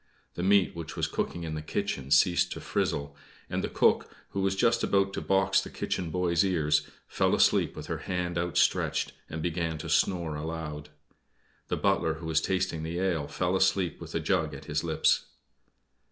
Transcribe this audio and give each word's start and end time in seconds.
The 0.33 0.41
meat 0.41 0.75
which 0.75 0.95
was 0.95 1.05
cooking 1.07 1.43
in 1.43 1.53
the 1.53 1.61
kitchen 1.61 2.09
ceased 2.09 2.51
to 2.53 2.59
frizzle; 2.59 3.15
and 3.51 3.63
the 3.63 3.69
cook, 3.69 4.11
who 4.29 4.41
was 4.41 4.55
just 4.55 4.83
about 4.83 5.13
to 5.13 5.21
box 5.21 5.61
the 5.61 5.69
kitchen 5.69 6.09
boy's 6.09 6.43
ears, 6.43 6.87
fell 7.07 7.35
asleep 7.35 7.75
with 7.75 7.85
her 7.85 7.99
hand 7.99 8.35
outstretched, 8.35 9.11
and 9.29 9.43
began 9.43 9.77
to 9.77 9.89
snore 9.89 10.35
aloud. 10.35 10.89
The 11.67 11.77
butler 11.77 12.15
who 12.15 12.25
was 12.25 12.41
tasting 12.41 12.81
the 12.81 12.97
ale, 12.97 13.27
fell 13.27 13.55
asleep 13.55 14.01
with 14.01 14.13
the 14.13 14.19
jug 14.19 14.55
at 14.55 14.65
his 14.65 14.83
lips. 14.83 15.25